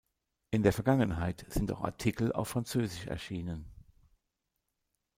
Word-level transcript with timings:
In 0.49 0.63
der 0.63 0.73
Vergangenheit 0.73 1.45
sind 1.49 1.71
auch 1.71 1.83
Artikel 1.83 2.31
auf 2.33 2.47
Französisch 2.47 3.05
erschienen. 3.05 3.67